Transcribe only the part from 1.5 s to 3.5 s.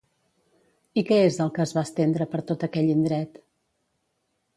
que es va estendre per tot aquell indret?